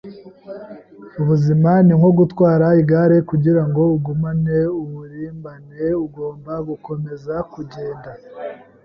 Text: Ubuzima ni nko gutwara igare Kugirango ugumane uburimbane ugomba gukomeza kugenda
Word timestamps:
Ubuzima 1.21 1.71
ni 1.85 1.93
nko 1.99 2.09
gutwara 2.19 2.67
igare 2.81 3.17
Kugirango 3.29 3.81
ugumane 3.95 4.57
uburimbane 4.87 5.81
ugomba 6.05 6.53
gukomeza 6.69 7.33
kugenda 7.53 8.09